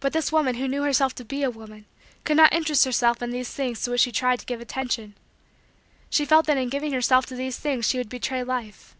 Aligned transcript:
But 0.00 0.14
this 0.14 0.32
woman 0.32 0.54
who 0.54 0.66
knew 0.66 0.84
herself 0.84 1.14
to 1.16 1.22
be 1.22 1.42
a 1.42 1.50
woman 1.50 1.84
could 2.24 2.38
not 2.38 2.50
interest 2.54 2.86
herself 2.86 3.20
in 3.20 3.28
these 3.28 3.50
things 3.50 3.82
to 3.82 3.90
which 3.90 4.00
she 4.00 4.10
tried 4.10 4.38
to 4.38 4.46
give 4.46 4.58
attention. 4.58 5.14
She 6.08 6.24
felt 6.24 6.46
that 6.46 6.56
in 6.56 6.70
giving 6.70 6.94
herself 6.94 7.26
to 7.26 7.34
these 7.36 7.58
things 7.58 7.84
she 7.86 7.98
would 7.98 8.08
betray 8.08 8.42
Life. 8.42 8.96